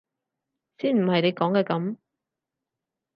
[0.79, 1.95] 先唔係你講嘅噉！